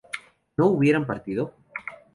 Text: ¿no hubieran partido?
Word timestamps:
¿no 0.57 0.65
hubieran 0.65 1.05
partido? 1.05 1.53